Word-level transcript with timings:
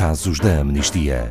casos 0.00 0.40
da 0.40 0.60
amnistia. 0.60 1.30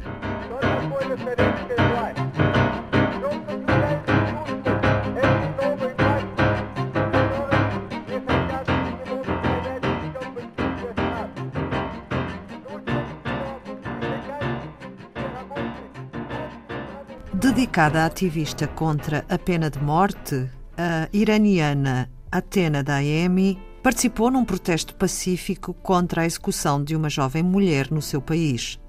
Dedicada 17.33 18.03
à 18.03 18.05
ativista 18.05 18.67
contra 18.67 19.25
a 19.27 19.39
pena 19.39 19.71
de 19.71 19.79
morte, 19.79 20.47
a 20.77 21.09
iraniana 21.11 22.07
Atena 22.31 22.83
Daemi 22.83 23.68
participou 23.81 24.29
num 24.29 24.43
protesto 24.43 24.93
pacífico 24.95 25.73
contra 25.73 26.21
a 26.21 26.25
execução 26.25 26.83
de 26.83 26.95
uma 26.95 27.09
jovem 27.09 27.41
mulher 27.41 27.89
no 27.91 28.01
seu 28.01 28.21
país. 28.21 28.79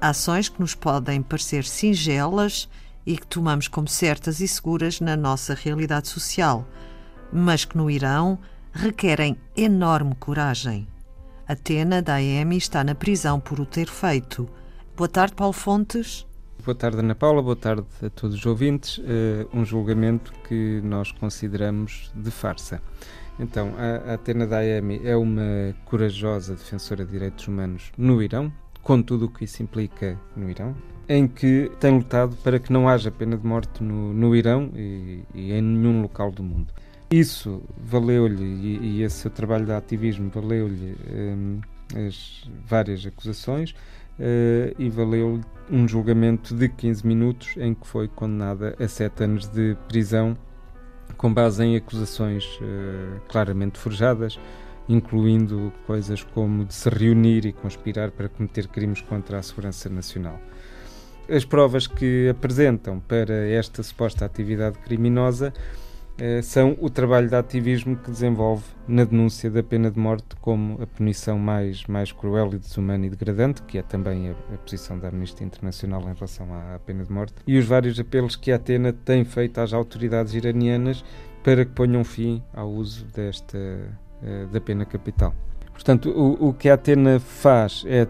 Ações 0.00 0.48
que 0.48 0.60
nos 0.60 0.74
podem 0.74 1.22
parecer 1.22 1.64
singelas 1.64 2.68
e 3.06 3.16
que 3.16 3.26
tomamos 3.26 3.68
como 3.68 3.88
certas 3.88 4.40
e 4.40 4.48
seguras 4.48 5.00
na 5.00 5.16
nossa 5.16 5.54
realidade 5.54 6.08
social, 6.08 6.66
mas 7.32 7.64
que 7.64 7.76
no 7.76 7.90
Irão 7.90 8.38
requerem 8.72 9.36
enorme 9.56 10.14
coragem. 10.14 10.86
Atena 11.46 12.00
Daemi 12.00 12.56
está 12.56 12.82
na 12.82 12.94
prisão 12.94 13.38
por 13.38 13.60
o 13.60 13.66
ter 13.66 13.88
feito. 13.88 14.48
Boa 14.96 15.08
tarde, 15.08 15.34
Paulo 15.34 15.52
Fontes. 15.52 16.26
Boa 16.64 16.74
tarde, 16.74 16.98
Ana 17.00 17.14
Paula. 17.14 17.42
Boa 17.42 17.56
tarde 17.56 17.84
a 18.02 18.08
todos 18.08 18.36
os 18.36 18.46
ouvintes. 18.46 18.96
Uh, 18.98 19.48
um 19.52 19.64
julgamento 19.64 20.32
que 20.48 20.80
nós 20.82 21.12
consideramos 21.12 22.10
de 22.14 22.30
farsa. 22.30 22.80
Então, 23.38 23.72
a 23.76 24.14
Atena 24.14 24.46
Daemi 24.46 25.00
é 25.04 25.16
uma 25.16 25.74
corajosa 25.84 26.54
defensora 26.54 27.04
de 27.04 27.10
direitos 27.10 27.48
humanos 27.48 27.90
no 27.98 28.22
Irão, 28.22 28.52
com 28.82 29.02
tudo 29.02 29.26
o 29.26 29.28
que 29.28 29.44
isso 29.44 29.62
implica 29.62 30.18
no 30.36 30.48
Irão, 30.48 30.76
em 31.08 31.26
que 31.26 31.70
tem 31.80 31.96
lutado 31.96 32.36
para 32.36 32.58
que 32.58 32.72
não 32.72 32.88
haja 32.88 33.10
pena 33.10 33.36
de 33.36 33.46
morte 33.46 33.82
no, 33.82 34.12
no 34.12 34.36
Irão 34.36 34.70
e, 34.74 35.22
e, 35.34 35.52
em 35.52 35.62
nenhum 35.62 36.02
local 36.02 36.30
do 36.30 36.42
mundo. 36.42 36.72
Isso 37.10 37.62
valeu-lhe, 37.76 38.44
e, 38.44 38.78
e, 38.82 39.02
esse 39.02 39.16
seu 39.16 39.30
trabalho 39.30 39.66
de 39.66 39.72
ativismo 39.72 40.30
valeu-lhe 40.30 40.96
um, 41.10 41.60
as 42.06 42.48
várias 42.66 43.04
acusações, 43.04 43.74
uh, 44.18 44.74
e 44.78 44.88
valeu 44.88 45.40
um 45.70 45.86
julgamento 45.88 46.54
de 46.54 46.68
15 46.68 47.06
minutos 47.06 47.56
em 47.56 47.74
que 47.74 47.86
foi 47.86 48.08
condenada 48.08 48.76
a 48.78 48.88
7 48.88 49.24
anos 49.24 49.48
de 49.48 49.76
prisão 49.88 50.36
com 51.16 51.32
base 51.32 51.64
em 51.64 51.76
acusações 51.76 52.44
uh, 52.60 53.20
claramente 53.28 53.78
forjadas, 53.78 54.38
incluindo 54.88 55.72
coisas 55.86 56.22
como 56.22 56.64
de 56.64 56.74
se 56.74 56.88
reunir 56.88 57.46
e 57.46 57.52
conspirar 57.52 58.10
para 58.10 58.28
cometer 58.28 58.68
crimes 58.68 59.00
contra 59.00 59.38
a 59.38 59.42
segurança 59.42 59.88
nacional. 59.88 60.38
As 61.28 61.44
provas 61.44 61.86
que 61.86 62.28
apresentam 62.28 63.00
para 63.00 63.48
esta 63.48 63.82
suposta 63.82 64.26
atividade 64.26 64.78
criminosa 64.80 65.54
são 66.42 66.76
o 66.80 66.88
trabalho 66.88 67.28
de 67.28 67.34
ativismo 67.34 67.96
que 67.96 68.10
desenvolve 68.10 68.64
na 68.86 69.04
denúncia 69.04 69.50
da 69.50 69.62
pena 69.62 69.90
de 69.90 69.98
morte 69.98 70.36
como 70.40 70.80
a 70.80 70.86
punição 70.86 71.38
mais, 71.38 71.84
mais 71.86 72.12
cruel 72.12 72.50
e 72.54 72.58
desumana 72.58 73.06
e 73.06 73.10
degradante, 73.10 73.62
que 73.62 73.78
é 73.78 73.82
também 73.82 74.28
a, 74.28 74.32
a 74.54 74.58
posição 74.58 74.98
da 74.98 75.08
Amnistia 75.08 75.44
Internacional 75.44 76.02
em 76.02 76.14
relação 76.14 76.52
à, 76.52 76.76
à, 76.76 76.78
pena 76.78 77.04
de 77.04 77.12
morte, 77.12 77.34
e 77.46 77.58
os 77.58 77.66
vários 77.66 77.98
apelos 77.98 78.36
que 78.36 78.52
a 78.52 78.56
Atena 78.56 78.92
tem 78.92 79.24
feito 79.24 79.58
às 79.58 79.72
autoridades 79.72 80.34
iranianas 80.34 81.04
para 81.42 81.64
que 81.64 81.72
ponham 81.72 82.04
fim 82.04 82.42
ao 82.52 82.70
uso 82.70 83.04
desta 83.06 83.58
uh, 83.58 84.46
da 84.52 84.60
pena 84.60 84.84
capital. 84.84 85.34
Portanto, 85.72 86.10
o, 86.10 86.50
o 86.50 86.54
que 86.54 86.68
a 86.68 86.74
Atena 86.74 87.18
faz 87.18 87.84
é 87.86 88.06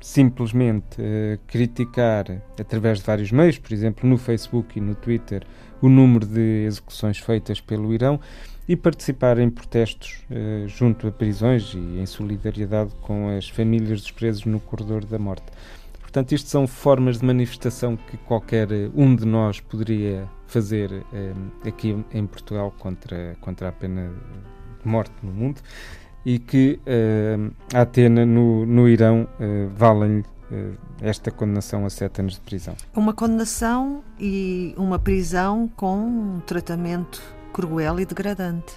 simplesmente 0.00 1.00
uh, 1.00 1.38
criticar 1.46 2.42
através 2.58 2.98
de 2.98 3.04
vários 3.04 3.32
meios, 3.32 3.58
por 3.58 3.72
exemplo, 3.72 4.08
no 4.08 4.16
Facebook 4.16 4.78
e 4.78 4.80
no 4.80 4.94
Twitter, 4.94 5.44
o 5.80 5.88
número 5.88 6.26
de 6.26 6.64
execuções 6.66 7.18
feitas 7.18 7.60
pelo 7.60 7.92
Irão 7.92 8.20
e 8.68 8.76
participar 8.76 9.38
em 9.38 9.48
protestos 9.48 10.22
eh, 10.30 10.64
junto 10.66 11.08
a 11.08 11.12
prisões 11.12 11.72
e 11.72 11.98
em 11.98 12.04
solidariedade 12.04 12.94
com 13.00 13.34
as 13.34 13.48
famílias 13.48 14.02
dos 14.02 14.10
presos 14.10 14.44
no 14.44 14.60
corredor 14.60 15.06
da 15.06 15.18
morte. 15.18 15.46
Portanto, 16.00 16.32
isto 16.32 16.50
são 16.50 16.66
formas 16.66 17.18
de 17.18 17.24
manifestação 17.24 17.96
que 17.96 18.18
qualquer 18.18 18.70
eh, 18.70 18.90
um 18.94 19.16
de 19.16 19.24
nós 19.24 19.58
poderia 19.58 20.28
fazer 20.46 20.92
eh, 21.12 21.32
aqui 21.66 21.96
em 22.12 22.26
Portugal 22.26 22.74
contra, 22.78 23.36
contra 23.40 23.68
a 23.68 23.72
pena 23.72 24.12
de 24.82 24.88
morte 24.88 25.14
no 25.22 25.32
mundo 25.32 25.62
e 26.24 26.38
que 26.38 26.80
eh, 26.86 27.36
a 27.74 27.82
Atena 27.82 28.26
no, 28.26 28.66
no 28.66 28.88
Irão 28.88 29.28
eh, 29.40 29.68
valem-lhe 29.74 30.24
eh, 30.50 30.72
esta 31.00 31.30
condenação 31.30 31.86
a 31.86 31.90
sete 31.90 32.20
anos 32.20 32.34
de 32.34 32.40
prisão. 32.40 32.74
Uma 32.94 33.12
condenação 33.12 34.02
e 34.18 34.74
uma 34.76 34.98
prisão 34.98 35.70
com 35.76 35.96
um 35.98 36.40
tratamento 36.40 37.22
cruel 37.52 38.00
e 38.00 38.04
degradante. 38.04 38.74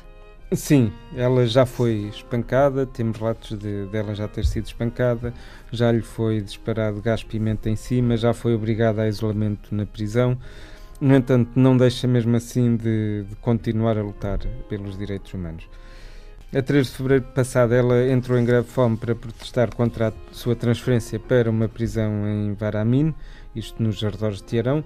Sim, 0.54 0.92
ela 1.16 1.48
já 1.48 1.66
foi 1.66 2.10
espancada, 2.10 2.86
temos 2.86 3.18
relatos 3.18 3.58
de, 3.58 3.86
dela 3.86 4.14
já 4.14 4.28
ter 4.28 4.46
sido 4.46 4.66
espancada, 4.66 5.34
já 5.72 5.90
lhe 5.94 6.02
foi 6.02 6.42
disparado 6.42 7.02
gás-pimenta 7.02 7.70
em 7.70 7.78
cima, 7.78 8.18
já 8.18 8.34
foi 8.34 8.54
obrigada 8.54 9.04
a 9.04 9.08
isolamento 9.08 9.74
na 9.74 9.86
prisão. 9.86 10.38
No 11.00 11.16
entanto, 11.16 11.52
não 11.56 11.78
deixa 11.78 12.06
mesmo 12.06 12.36
assim 12.36 12.76
de, 12.76 13.24
de 13.30 13.36
continuar 13.38 13.98
a 13.98 14.04
lutar 14.04 14.40
pelos 14.68 14.98
direitos 14.98 15.34
humanos. 15.34 15.70
A 16.54 16.62
3 16.62 16.86
de 16.86 16.92
fevereiro 16.92 17.24
passado, 17.34 17.74
ela 17.74 18.06
entrou 18.10 18.38
em 18.38 18.44
greve 18.44 18.68
de 18.68 18.74
fome 18.74 18.98
para 18.98 19.16
protestar 19.16 19.74
contra 19.74 20.10
a 20.10 20.14
sua 20.34 20.54
transferência 20.54 21.18
para 21.18 21.50
uma 21.50 21.70
prisão 21.70 22.28
em 22.28 22.54
Varamin, 22.56 23.16
isto 23.56 23.82
nos 23.82 24.04
arredores 24.04 24.40
de 24.40 24.44
Teherão, 24.44 24.84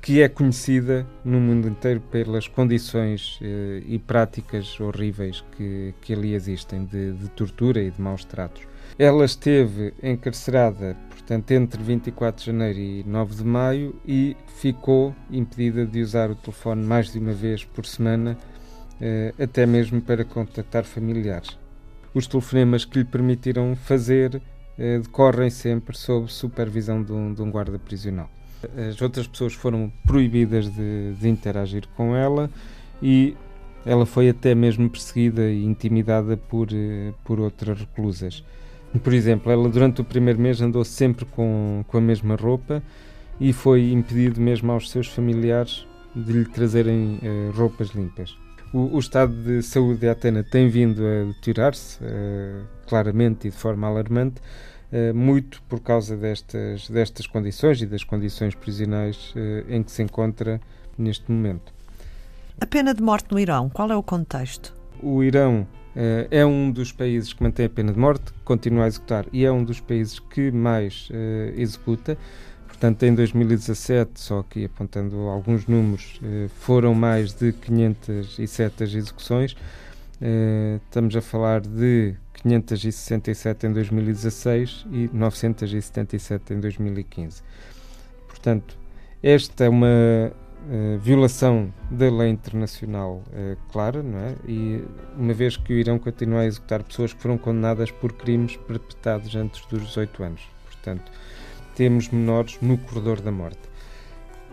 que 0.00 0.22
é 0.22 0.28
conhecida 0.30 1.06
no 1.22 1.38
mundo 1.38 1.68
inteiro 1.68 2.00
pelas 2.00 2.48
condições 2.48 3.38
eh, 3.42 3.82
e 3.86 3.98
práticas 3.98 4.80
horríveis 4.80 5.44
que, 5.54 5.94
que 6.00 6.14
ali 6.14 6.32
existem, 6.32 6.86
de, 6.86 7.12
de 7.12 7.28
tortura 7.28 7.82
e 7.82 7.90
de 7.90 8.00
maus 8.00 8.24
tratos. 8.24 8.62
Ela 8.98 9.26
esteve 9.26 9.92
encarcerada, 10.02 10.96
portanto, 11.10 11.50
entre 11.50 11.82
24 11.82 12.40
de 12.40 12.46
janeiro 12.46 12.78
e 12.78 13.04
9 13.06 13.34
de 13.34 13.44
maio 13.44 14.00
e 14.08 14.34
ficou 14.46 15.14
impedida 15.30 15.84
de 15.84 16.00
usar 16.00 16.30
o 16.30 16.34
telefone 16.34 16.82
mais 16.86 17.12
de 17.12 17.18
uma 17.18 17.34
vez 17.34 17.64
por 17.64 17.84
semana 17.84 18.38
até 19.38 19.66
mesmo 19.66 20.00
para 20.00 20.24
contactar 20.24 20.84
familiares. 20.84 21.58
Os 22.14 22.26
telefonemas 22.26 22.84
que 22.84 22.98
lhe 22.98 23.04
permitiram 23.04 23.76
fazer 23.76 24.40
eh, 24.78 24.98
decorrem 24.98 25.50
sempre 25.50 25.96
sob 25.96 26.30
supervisão 26.30 27.02
de 27.02 27.12
um, 27.12 27.32
de 27.32 27.42
um, 27.42 27.50
guarda 27.50 27.78
prisional. 27.78 28.30
As 28.88 29.00
outras 29.00 29.26
pessoas 29.26 29.54
foram 29.54 29.92
proibidas 30.06 30.68
de, 30.68 31.14
de 31.14 31.28
interagir 31.28 31.86
com 31.96 32.16
ela 32.16 32.50
e 33.02 33.36
ela 33.84 34.04
foi 34.04 34.28
até 34.28 34.54
mesmo 34.54 34.88
perseguida 34.90 35.48
e 35.50 35.64
intimidada 35.64 36.36
por, 36.36 36.68
eh, 36.72 37.12
por 37.24 37.40
outras 37.40 37.80
reclusas. 37.80 38.44
Por 39.02 39.12
exemplo, 39.12 39.52
ela 39.52 39.68
durante 39.68 40.00
o 40.00 40.04
primeiro 40.04 40.40
mês 40.40 40.60
andou 40.60 40.84
sempre 40.84 41.24
com, 41.24 41.84
com 41.86 41.98
a 41.98 42.00
mesma 42.00 42.34
roupa 42.34 42.82
e 43.38 43.52
foi 43.52 43.92
impedido 43.92 44.40
mesmo 44.40 44.72
aos 44.72 44.90
seus 44.90 45.06
familiares 45.06 45.86
de 46.14 46.32
lhe 46.32 46.44
trazerem 46.46 47.18
uh, 47.22 47.50
roupas 47.54 47.90
limpas. 47.90 48.34
O, 48.72 48.96
o, 48.96 48.98
estado 48.98 49.32
de 49.32 49.62
saúde 49.62 50.00
de 50.00 50.08
Atena 50.08 50.42
tem 50.42 50.68
vindo 50.68 51.02
a 51.06 51.24
deteriorar-se 51.32 52.02
uh, 52.02 52.64
claramente 52.86 53.46
e 53.46 53.50
de 53.50 53.56
forma 53.56 53.86
alarmante, 53.86 54.40
uh, 54.92 55.14
muito 55.14 55.62
por 55.62 55.80
causa 55.80 56.16
destas, 56.16 56.88
destas 56.88 57.26
condições 57.26 57.80
e 57.80 57.86
das 57.86 58.02
condições 58.02 58.54
prisionais 58.54 59.32
uh, 59.36 59.72
em 59.72 59.82
que 59.82 59.92
se 59.92 60.02
encontra 60.02 60.60
neste 60.98 61.30
momento. 61.30 61.72
A 62.60 62.66
pena 62.66 62.92
de 62.92 63.02
morte 63.02 63.30
no 63.30 63.38
Irão, 63.38 63.68
qual 63.68 63.90
é 63.90 63.96
o 63.96 64.02
contexto? 64.02 64.74
O 65.02 65.22
Irão 65.22 65.66
é 66.30 66.44
um 66.44 66.70
dos 66.70 66.92
países 66.92 67.32
que 67.32 67.42
mantém 67.42 67.64
a 67.64 67.70
pena 67.70 67.90
de 67.90 67.98
morte, 67.98 68.30
continua 68.44 68.84
a 68.84 68.86
executar 68.86 69.24
e 69.32 69.46
é 69.46 69.52
um 69.52 69.64
dos 69.64 69.80
países 69.80 70.18
que 70.18 70.50
mais 70.50 71.08
executa. 71.56 72.18
Portanto, 72.76 73.04
em 73.04 73.14
2017, 73.14 74.20
só 74.20 74.40
aqui 74.40 74.66
apontando 74.66 75.16
alguns 75.28 75.66
números, 75.66 76.20
eh, 76.22 76.46
foram 76.60 76.94
mais 76.94 77.32
de 77.32 77.50
507 77.50 78.84
execuções. 78.84 79.56
Eh, 80.20 80.78
estamos 80.84 81.16
a 81.16 81.22
falar 81.22 81.62
de 81.62 82.14
567 82.42 83.66
em 83.66 83.72
2016 83.72 84.84
e 84.92 85.08
977 85.10 86.52
em 86.52 86.60
2015. 86.60 87.42
Portanto, 88.28 88.76
esta 89.22 89.64
é 89.64 89.68
uma 89.70 89.86
uh, 89.88 90.98
violação 90.98 91.72
da 91.90 92.10
lei 92.10 92.28
internacional 92.28 93.22
clara, 93.72 94.02
não 94.02 94.18
é? 94.18 94.34
E 94.46 94.84
uma 95.16 95.32
vez 95.32 95.56
que 95.56 95.72
o 95.72 95.78
Irão 95.78 95.98
continua 95.98 96.40
a 96.40 96.46
executar 96.46 96.82
pessoas 96.82 97.14
que 97.14 97.22
foram 97.22 97.38
condenadas 97.38 97.90
por 97.90 98.12
crimes 98.12 98.56
perpetrados 98.58 99.34
antes 99.34 99.64
dos 99.66 99.82
18 99.82 100.22
anos. 100.22 100.42
Portanto, 100.66 101.10
temos 101.76 102.08
menores 102.08 102.58
no 102.60 102.76
corredor 102.78 103.20
da 103.20 103.30
morte. 103.30 103.60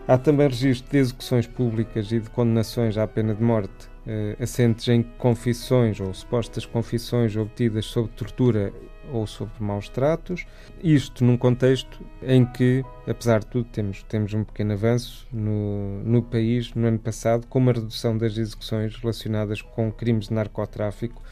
Há 0.06 0.18
também 0.18 0.46
registro 0.46 0.92
de 0.92 0.98
execuções 0.98 1.46
públicas 1.46 2.12
e 2.12 2.20
de 2.20 2.28
condenações 2.28 2.98
à 2.98 3.06
pena 3.06 3.34
de 3.34 3.42
morte 3.42 3.88
uh, 4.06 4.42
assentes 4.42 4.86
em 4.88 5.02
confissões 5.02 5.98
ou 5.98 6.12
supostas 6.12 6.66
confissões 6.66 7.34
obtidas 7.36 7.86
sob 7.86 8.10
tortura 8.10 8.70
ou 9.10 9.26
sobre 9.26 9.54
maus 9.58 9.88
tratos. 9.88 10.46
Isto 10.82 11.24
num 11.24 11.38
contexto 11.38 12.04
em 12.22 12.44
que, 12.44 12.84
apesar 13.08 13.40
de 13.40 13.46
tudo, 13.46 13.68
temos, 13.72 14.02
temos 14.02 14.34
um 14.34 14.44
pequeno 14.44 14.74
avanço 14.74 15.26
no, 15.32 16.02
no 16.04 16.22
país 16.22 16.74
no 16.74 16.86
ano 16.86 16.98
passado, 16.98 17.46
com 17.46 17.58
uma 17.58 17.72
redução 17.72 18.16
das 18.16 18.36
execuções 18.36 18.94
relacionadas 18.96 19.62
com 19.62 19.90
crimes 19.90 20.28
de 20.28 20.34
narcotráfico 20.34 21.22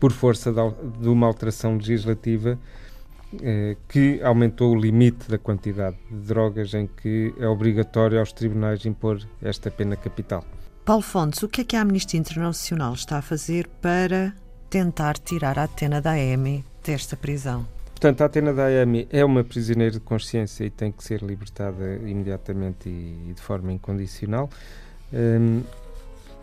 por 0.00 0.12
força 0.12 0.52
de 0.52 1.08
uma 1.08 1.26
alteração 1.26 1.76
legislativa 1.76 2.58
eh, 2.60 2.85
que 3.88 4.20
aumentou 4.22 4.72
o 4.72 4.78
limite 4.78 5.28
da 5.28 5.38
quantidade 5.38 5.96
de 6.10 6.26
drogas 6.26 6.74
em 6.74 6.86
que 6.86 7.34
é 7.38 7.46
obrigatório 7.46 8.18
aos 8.18 8.32
tribunais 8.32 8.84
impor 8.84 9.20
esta 9.42 9.70
pena 9.70 9.96
capital. 9.96 10.44
Paulo 10.84 11.02
Fontes, 11.02 11.42
o 11.42 11.48
que 11.48 11.62
é 11.62 11.64
que 11.64 11.76
a 11.76 11.80
Amnistia 11.80 12.18
Internacional 12.20 12.92
está 12.94 13.18
a 13.18 13.22
fazer 13.22 13.66
para 13.80 14.32
tentar 14.70 15.18
tirar 15.18 15.58
a 15.58 15.64
Atena 15.64 16.00
da 16.00 16.18
EMI 16.18 16.64
desta 16.84 17.16
prisão? 17.16 17.66
Portanto, 17.86 18.20
a 18.20 18.26
Atena 18.26 18.52
da 18.52 18.70
EMI 18.70 19.08
é 19.10 19.24
uma 19.24 19.42
prisioneira 19.42 19.94
de 19.94 20.00
consciência 20.00 20.64
e 20.64 20.70
tem 20.70 20.92
que 20.92 21.02
ser 21.02 21.22
libertada 21.22 21.96
imediatamente 22.04 22.88
e, 22.88 23.32
de 23.34 23.40
forma 23.40 23.72
incondicional. 23.72 24.50
Hum, 25.12 25.62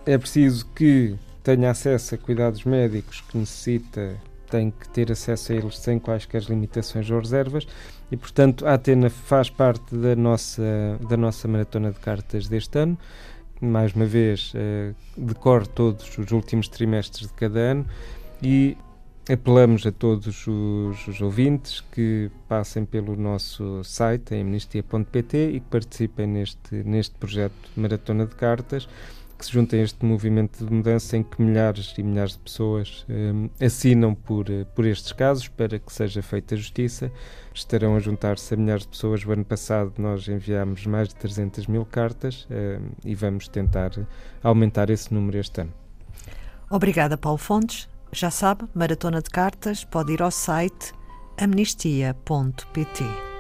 é 0.06 0.18
preciso 0.18 0.66
que 0.76 1.16
tenha 1.44 1.70
acesso 1.70 2.16
a 2.16 2.18
cuidados 2.18 2.64
médicos 2.66 3.22
que 3.22 3.38
necessita, 3.38 4.16
tem 4.54 4.70
que 4.70 4.88
ter 4.90 5.12
acesso 5.12 5.52
a 5.52 5.56
eles 5.56 5.80
sem 5.80 5.98
quaisquer 5.98 6.44
limitações 6.44 7.10
ou 7.10 7.20
reservas 7.20 7.66
e, 8.12 8.16
portanto, 8.16 8.68
a 8.68 8.76
Atena 8.76 9.10
faz 9.10 9.50
parte 9.50 9.96
da 9.96 10.16
nossa, 10.16 10.62
da 11.10 11.18
nossa 11.18 11.48
maratona 11.48 11.92
de 11.92 12.00
cartas 12.00 12.48
deste 12.48 12.78
ano. 12.78 12.96
Mais 13.60 13.94
uma 13.94 14.06
vez, 14.06 14.54
uh, 14.54 14.94
decorre 15.18 15.66
todos 15.66 16.16
os 16.20 16.32
últimos 16.32 16.68
trimestres 16.68 17.28
de 17.28 17.34
cada 17.34 17.60
ano 17.60 17.88
e 18.44 18.78
apelamos 19.28 19.88
a 19.88 19.92
todos 19.92 20.46
os, 20.46 21.08
os, 21.08 21.22
ouvintes 21.22 21.82
que 21.92 22.30
passem 22.48 22.86
pelo 22.86 23.16
nosso 23.16 23.84
site, 23.84 24.36
amnistia.pt, 24.36 25.50
e 25.54 25.60
que 25.62 25.68
participem 25.68 26.28
neste, 26.28 26.76
neste 26.84 27.16
projeto 27.16 27.56
Maratona 27.76 28.28
de 28.28 28.36
Cartas 28.36 28.88
que 29.44 29.48
se 29.48 29.52
juntem 29.52 29.82
a 29.82 29.84
este 29.84 30.06
movimento 30.06 30.66
de 30.66 30.74
mudança 30.74 31.18
em 31.18 31.24
que 31.24 31.42
milhares 31.42 31.94
e 31.98 32.04
milhares 32.04 32.32
de 32.32 32.40
pessoas 32.40 33.06
um, 33.10 33.50
assinam 33.64 34.16
por, 34.16 34.50
eh, 34.50 34.64
por 34.74 34.86
estes 34.86 35.12
casos 35.12 35.50
para 35.50 35.78
que 35.78 35.92
seja 35.92 36.22
feita 36.22 36.56
justiça. 36.56 37.12
Estarão 37.54 37.98
a 37.98 38.00
juntar-se 38.00 38.54
a 38.54 38.58
milhares 38.58 38.84
de 38.84 38.90
pessoas. 38.90 39.26
O 39.26 39.32
ano 39.34 39.44
passado 39.44 39.94
nós 39.98 40.28
enviámos 40.30 40.86
mais 40.86 41.10
de 41.10 41.16
300 41.16 41.68
mil 41.68 41.86
cartas 41.86 42.48
um, 42.50 42.90
e 43.04 43.14
vamos 43.14 43.50
tentar 43.50 43.92
aumentar 44.42 44.90
esse 44.90 45.14
número 45.14 45.38
este 45.38 45.62
ano. 45.62 45.74
Obrigada, 46.70 47.18
Paulo 47.18 47.38
Fontes. 47.38 47.90
Já 48.14 48.32
sabe, 48.32 48.66
Maratona 48.74 49.22
de 49.22 49.30
Cartas, 49.30 49.84
pode 49.84 50.14
ir 50.14 50.22
ao 50.22 50.32
site 50.32 50.94
amnistia.pt. 51.38 53.33